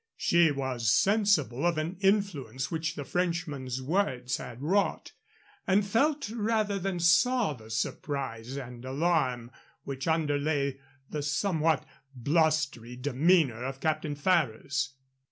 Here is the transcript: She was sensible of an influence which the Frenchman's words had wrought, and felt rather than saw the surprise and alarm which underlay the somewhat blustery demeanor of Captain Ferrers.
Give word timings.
She 0.17 0.49
was 0.49 0.89
sensible 0.89 1.63
of 1.63 1.77
an 1.77 1.95
influence 1.99 2.71
which 2.71 2.95
the 2.95 3.03
Frenchman's 3.05 3.83
words 3.83 4.37
had 4.37 4.59
wrought, 4.59 5.11
and 5.67 5.85
felt 5.85 6.27
rather 6.31 6.79
than 6.79 6.99
saw 6.99 7.53
the 7.53 7.69
surprise 7.69 8.57
and 8.57 8.83
alarm 8.83 9.51
which 9.83 10.07
underlay 10.07 10.79
the 11.11 11.21
somewhat 11.21 11.85
blustery 12.15 12.95
demeanor 12.95 13.63
of 13.63 13.79
Captain 13.79 14.15
Ferrers. 14.15 14.95